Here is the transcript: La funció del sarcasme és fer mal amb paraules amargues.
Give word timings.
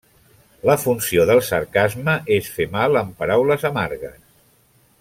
La 0.67 0.75
funció 0.83 1.25
del 1.31 1.41
sarcasme 1.49 2.15
és 2.39 2.49
fer 2.55 2.67
mal 2.77 2.99
amb 3.03 3.15
paraules 3.21 3.67
amargues. 3.71 4.19